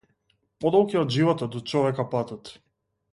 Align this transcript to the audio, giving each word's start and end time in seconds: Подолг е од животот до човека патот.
Подолг 0.63 0.95
е 0.95 0.99
од 1.01 1.13
животот 1.17 1.53
до 1.57 1.61
човека 1.73 2.07
патот. 2.15 2.51